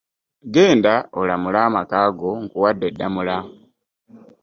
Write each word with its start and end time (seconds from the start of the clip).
Genda 0.53 0.93
olamule 1.19 1.59
amaka 1.67 1.99
go 2.19 2.29
nkuwadde 2.43 2.87
Ddamula. 2.93 3.37